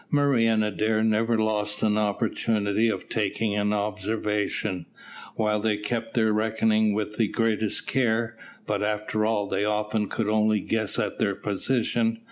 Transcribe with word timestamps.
Murray 0.09 0.47
and 0.47 0.63
Adair 0.63 1.03
never 1.03 1.37
lost 1.37 1.83
an 1.83 1.95
opportunity 1.95 2.89
of 2.89 3.07
taking 3.07 3.55
an 3.55 3.71
observation, 3.71 4.87
while 5.35 5.59
they 5.59 5.77
kept 5.77 6.15
their 6.15 6.33
reckoning 6.33 6.93
with 6.95 7.17
the 7.19 7.27
greatest 7.27 7.85
care; 7.85 8.35
but, 8.65 8.81
after 8.81 9.27
all, 9.27 9.45
they 9.47 9.63
often 9.63 10.07
could 10.09 10.27
only 10.27 10.59
guess 10.59 10.97
at 10.97 11.19
their 11.19 11.35
position. 11.35 12.17